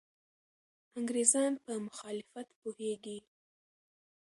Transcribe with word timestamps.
انګریزان 0.99 1.51
په 1.63 1.73
مخالفت 1.87 2.47
پوهېږي. 2.59 3.17